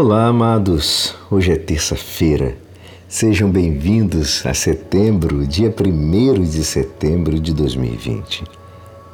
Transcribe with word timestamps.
Olá, 0.00 0.28
amados. 0.28 1.12
Hoje 1.28 1.50
é 1.50 1.56
terça-feira. 1.56 2.56
Sejam 3.08 3.50
bem-vindos 3.50 4.46
a 4.46 4.54
setembro, 4.54 5.44
dia 5.44 5.74
1 5.76 6.40
de 6.44 6.62
setembro 6.62 7.40
de 7.40 7.52
2020. 7.52 8.44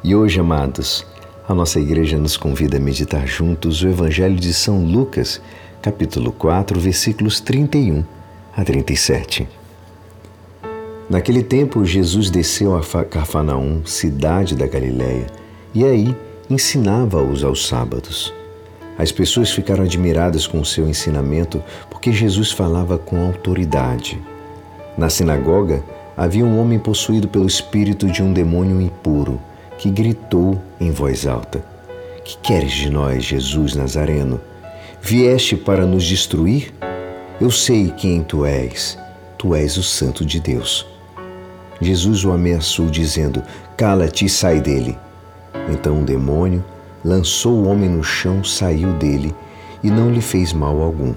E 0.04 0.14
hoje, 0.14 0.38
amados, 0.38 1.06
a 1.48 1.54
nossa 1.54 1.80
igreja 1.80 2.18
nos 2.18 2.36
convida 2.36 2.76
a 2.76 2.80
meditar 2.80 3.26
juntos 3.26 3.82
o 3.82 3.88
Evangelho 3.88 4.36
de 4.36 4.52
São 4.52 4.84
Lucas, 4.84 5.40
capítulo 5.80 6.30
4, 6.30 6.78
versículos 6.78 7.40
31 7.40 8.04
a 8.54 8.62
37. 8.62 9.48
Naquele 11.08 11.42
tempo, 11.42 11.82
Jesus 11.86 12.28
desceu 12.28 12.76
a 12.76 12.82
Cafarnaum, 13.06 13.86
cidade 13.86 14.54
da 14.54 14.66
Galiléia, 14.66 15.28
e 15.74 15.82
aí 15.82 16.14
ensinava-os 16.50 17.42
aos 17.42 17.66
sábados. 17.66 18.34
As 18.96 19.10
pessoas 19.10 19.50
ficaram 19.50 19.84
admiradas 19.84 20.46
com 20.46 20.60
o 20.60 20.64
seu 20.64 20.88
ensinamento 20.88 21.62
porque 21.90 22.12
Jesus 22.12 22.52
falava 22.52 22.96
com 22.96 23.24
autoridade. 23.24 24.20
Na 24.96 25.10
sinagoga 25.10 25.82
havia 26.16 26.44
um 26.44 26.60
homem 26.60 26.78
possuído 26.78 27.26
pelo 27.26 27.46
espírito 27.46 28.06
de 28.06 28.22
um 28.22 28.32
demônio 28.32 28.80
impuro 28.80 29.40
que 29.78 29.90
gritou 29.90 30.62
em 30.80 30.90
voz 30.90 31.26
alta: 31.26 31.64
Que 32.24 32.36
queres 32.38 32.72
de 32.72 32.90
nós, 32.90 33.24
Jesus 33.24 33.74
Nazareno? 33.74 34.40
Vieste 35.02 35.56
para 35.56 35.84
nos 35.84 36.04
destruir? 36.04 36.72
Eu 37.40 37.50
sei 37.50 37.90
quem 37.90 38.22
tu 38.22 38.46
és. 38.46 38.96
Tu 39.36 39.54
és 39.54 39.76
o 39.76 39.82
Santo 39.82 40.24
de 40.24 40.40
Deus. 40.40 40.86
Jesus 41.80 42.24
o 42.24 42.30
ameaçou, 42.30 42.86
dizendo: 42.86 43.42
Cala-te 43.76 44.24
e 44.24 44.28
sai 44.28 44.60
dele. 44.60 44.96
Então 45.68 46.00
o 46.00 46.04
demônio 46.04 46.64
lançou 47.04 47.52
o 47.52 47.68
homem 47.68 47.90
no 47.90 48.02
chão, 48.02 48.42
saiu 48.42 48.92
dele 48.94 49.34
e 49.82 49.90
não 49.90 50.10
lhe 50.10 50.22
fez 50.22 50.52
mal 50.52 50.80
algum. 50.80 51.14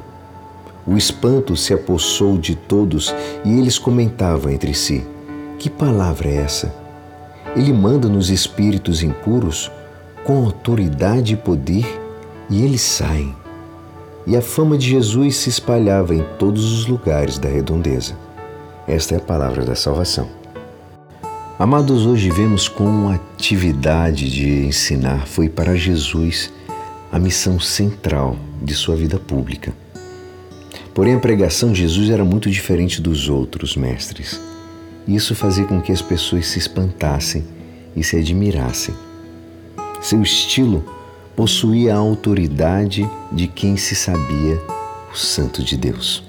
O 0.86 0.98
espanto 0.98 1.56
se 1.56 1.74
apossou 1.74 2.38
de 2.38 2.56
todos 2.56 3.14
e 3.46 3.58
eles 3.58 3.80
comentavam 3.80 4.52
entre 4.52 4.74
si: 4.74 5.06
Que 5.58 5.70
palavra 5.70 6.30
é 6.30 6.36
essa? 6.36 6.74
Ele 7.56 7.74
manda 7.74 8.08
nos 8.08 8.30
espíritos 8.30 9.02
impuros 9.02 9.72
com 10.24 10.46
autoridade 10.46 11.34
e 11.34 11.38
poder 11.38 11.86
e 12.50 12.64
eles 12.64 12.82
saem. 12.82 13.36
E 14.26 14.36
a 14.36 14.42
fama 14.42 14.78
de 14.78 14.90
Jesus 14.90 15.38
se 15.38 15.50
espalhava 15.50 16.14
em 16.14 16.24
todos 16.38 16.74
os 16.74 16.86
lugares 16.86 17.38
da 17.38 17.48
redondeza. 17.48 18.14
Esta 18.86 19.16
é 19.16 19.18
a 19.18 19.22
palavra 19.22 19.66
da 19.66 19.76
salvação. 19.76 20.28
Amados, 21.60 22.06
hoje 22.06 22.30
vemos 22.30 22.68
como 22.68 23.10
a 23.10 23.16
atividade 23.16 24.30
de 24.30 24.68
ensinar 24.68 25.26
foi 25.26 25.50
para 25.50 25.76
Jesus 25.76 26.54
a 27.12 27.18
missão 27.18 27.60
central 27.60 28.38
de 28.62 28.76
sua 28.76 28.96
vida 28.96 29.18
pública. 29.18 29.74
Porém, 30.94 31.16
a 31.16 31.20
pregação 31.20 31.72
de 31.72 31.82
Jesus 31.82 32.12
era 32.12 32.24
muito 32.24 32.48
diferente 32.52 33.02
dos 33.02 33.28
outros 33.28 33.76
mestres. 33.76 34.40
Isso 35.08 35.34
fazia 35.34 35.66
com 35.66 35.82
que 35.82 35.92
as 35.92 36.00
pessoas 36.00 36.46
se 36.46 36.60
espantassem 36.60 37.44
e 37.96 38.04
se 38.04 38.18
admirassem. 38.18 38.94
Seu 40.00 40.22
estilo 40.22 40.86
possuía 41.36 41.96
a 41.96 41.98
autoridade 41.98 43.10
de 43.32 43.48
quem 43.48 43.78
se 43.78 43.96
sabia 43.96 44.62
o 45.12 45.18
Santo 45.18 45.64
de 45.64 45.76
Deus. 45.76 46.24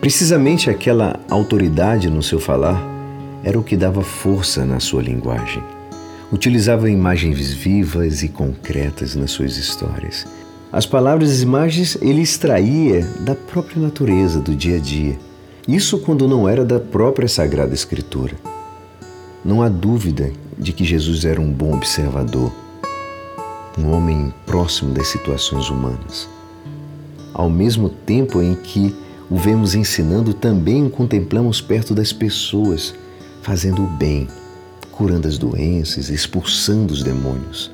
Precisamente 0.00 0.70
aquela 0.70 1.20
autoridade 1.28 2.08
no 2.08 2.22
seu 2.22 2.40
falar 2.40 2.97
era 3.48 3.58
o 3.58 3.64
que 3.64 3.78
dava 3.78 4.02
força 4.02 4.66
na 4.66 4.78
sua 4.78 5.00
linguagem. 5.00 5.62
Utilizava 6.30 6.90
imagens 6.90 7.50
vivas 7.50 8.22
e 8.22 8.28
concretas 8.28 9.16
nas 9.16 9.30
suas 9.30 9.56
histórias. 9.56 10.26
As 10.70 10.84
palavras 10.84 11.40
e 11.40 11.44
imagens 11.44 11.96
ele 12.02 12.20
extraía 12.20 13.00
da 13.20 13.34
própria 13.34 13.80
natureza 13.80 14.38
do 14.38 14.54
dia 14.54 14.76
a 14.76 14.78
dia. 14.78 15.18
Isso 15.66 15.98
quando 16.00 16.28
não 16.28 16.46
era 16.46 16.62
da 16.62 16.78
própria 16.78 17.26
Sagrada 17.26 17.72
Escritura. 17.72 18.34
Não 19.42 19.62
há 19.62 19.70
dúvida 19.70 20.30
de 20.58 20.70
que 20.70 20.84
Jesus 20.84 21.24
era 21.24 21.40
um 21.40 21.50
bom 21.50 21.72
observador, 21.72 22.52
um 23.78 23.90
homem 23.90 24.30
próximo 24.44 24.92
das 24.92 25.08
situações 25.08 25.70
humanas. 25.70 26.28
Ao 27.32 27.48
mesmo 27.48 27.88
tempo 27.88 28.42
em 28.42 28.54
que 28.54 28.94
o 29.30 29.38
vemos 29.38 29.74
ensinando, 29.74 30.34
também 30.34 30.84
o 30.84 30.90
contemplamos 30.90 31.62
perto 31.62 31.94
das 31.94 32.12
pessoas 32.12 32.94
fazendo 33.42 33.84
o 33.84 33.86
bem, 33.86 34.28
curando 34.92 35.28
as 35.28 35.38
doenças, 35.38 36.10
expulsando 36.10 36.92
os 36.92 37.02
demônios. 37.02 37.70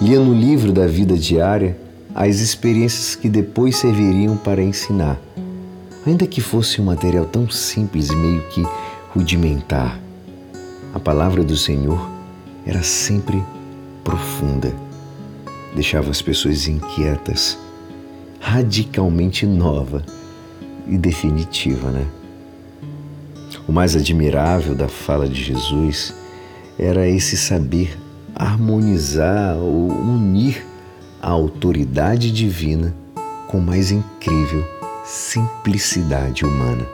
Lia 0.00 0.18
no 0.18 0.34
livro 0.34 0.72
da 0.72 0.86
vida 0.86 1.16
diária 1.16 1.76
as 2.14 2.40
experiências 2.40 3.14
que 3.14 3.28
depois 3.28 3.76
serviriam 3.76 4.36
para 4.36 4.62
ensinar, 4.62 5.20
ainda 6.06 6.26
que 6.26 6.40
fosse 6.40 6.80
um 6.80 6.84
material 6.84 7.24
tão 7.24 7.50
simples 7.50 8.08
e 8.08 8.16
meio 8.16 8.42
que 8.48 8.62
rudimentar. 9.10 10.00
A 10.92 11.00
palavra 11.00 11.42
do 11.42 11.56
Senhor 11.56 12.10
era 12.64 12.82
sempre 12.82 13.42
profunda, 14.02 14.72
deixava 15.74 16.10
as 16.10 16.22
pessoas 16.22 16.68
inquietas, 16.68 17.58
radicalmente 18.40 19.44
nova 19.46 20.04
e 20.86 20.96
definitiva, 20.96 21.90
né? 21.90 22.06
O 23.66 23.72
mais 23.72 23.96
admirável 23.96 24.74
da 24.74 24.88
fala 24.88 25.28
de 25.28 25.42
Jesus 25.42 26.14
era 26.78 27.08
esse 27.08 27.36
saber 27.36 27.98
harmonizar 28.34 29.56
ou 29.56 29.88
unir 29.90 30.66
a 31.22 31.30
autoridade 31.30 32.30
divina 32.30 32.94
com 33.48 33.60
mais 33.60 33.90
incrível 33.90 34.64
simplicidade 35.04 36.44
humana. 36.44 36.86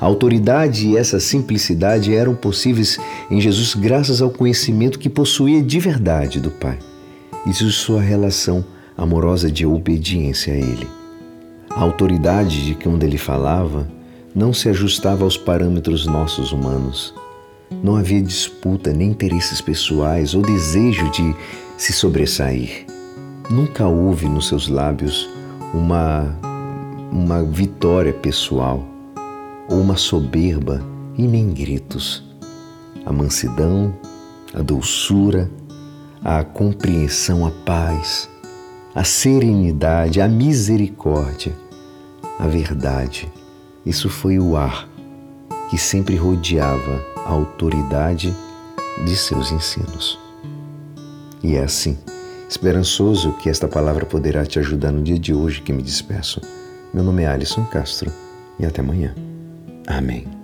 A 0.00 0.06
autoridade 0.06 0.88
e 0.88 0.96
essa 0.96 1.20
simplicidade 1.20 2.14
eram 2.14 2.34
possíveis 2.34 2.98
em 3.30 3.40
Jesus 3.40 3.74
graças 3.74 4.20
ao 4.20 4.30
conhecimento 4.30 4.98
que 4.98 5.08
possuía 5.08 5.62
de 5.62 5.78
verdade 5.78 6.40
do 6.40 6.50
Pai 6.50 6.78
e 7.46 7.50
de 7.50 7.70
sua 7.70 8.00
relação 8.00 8.64
amorosa 8.96 9.50
de 9.50 9.64
obediência 9.64 10.52
a 10.52 10.56
Ele. 10.56 10.88
A 11.70 11.80
autoridade 11.80 12.66
de 12.66 12.74
que 12.74 12.88
onde 12.88 13.06
ele 13.06 13.16
falava 13.16 13.86
não 14.34 14.52
se 14.52 14.68
ajustava 14.68 15.24
aos 15.24 15.36
parâmetros 15.36 16.06
nossos 16.06 16.52
humanos. 16.52 17.14
Não 17.82 17.96
havia 17.96 18.22
disputa, 18.22 18.92
nem 18.92 19.10
interesses 19.10 19.60
pessoais 19.60 20.34
ou 20.34 20.42
desejo 20.42 21.10
de 21.10 21.34
se 21.76 21.92
sobressair. 21.92 22.86
Nunca 23.50 23.86
houve 23.86 24.28
nos 24.28 24.48
seus 24.48 24.68
lábios 24.68 25.28
uma, 25.74 26.36
uma 27.10 27.42
vitória 27.42 28.12
pessoal 28.12 28.84
ou 29.68 29.80
uma 29.80 29.96
soberba 29.96 30.82
e 31.16 31.22
nem 31.22 31.50
gritos. 31.50 32.24
A 33.04 33.12
mansidão, 33.12 33.92
a 34.54 34.62
doçura, 34.62 35.50
a 36.22 36.44
compreensão, 36.44 37.46
a 37.46 37.50
paz, 37.50 38.28
a 38.94 39.04
serenidade, 39.04 40.20
a 40.20 40.28
misericórdia, 40.28 41.56
a 42.38 42.46
verdade 42.46 43.28
isso 43.84 44.08
foi 44.08 44.38
o 44.38 44.56
ar 44.56 44.88
que 45.68 45.78
sempre 45.78 46.16
rodeava 46.16 47.04
a 47.24 47.30
autoridade 47.30 48.34
de 49.04 49.16
seus 49.16 49.52
ensinos. 49.52 50.18
E 51.42 51.54
é 51.54 51.62
assim, 51.62 51.96
esperançoso 52.48 53.32
que 53.34 53.48
esta 53.48 53.68
palavra 53.68 54.04
poderá 54.04 54.44
te 54.44 54.58
ajudar 54.58 54.90
no 54.90 55.02
dia 55.02 55.18
de 55.18 55.32
hoje 55.32 55.62
que 55.62 55.72
me 55.72 55.82
despeço. 55.82 56.40
Meu 56.92 57.04
nome 57.04 57.22
é 57.22 57.28
Alisson 57.28 57.64
Castro 57.66 58.10
e 58.58 58.66
até 58.66 58.80
amanhã. 58.80 59.14
Amém. 59.86 60.39